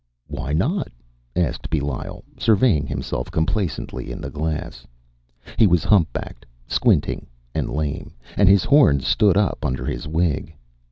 [0.27, 0.91] ”“Why not?”
[1.35, 4.87] asked Belial, surveying himself complacently in the glass.
[5.57, 10.55] He was humpbacked, squinting, and lame, and his horns stood up under his wig.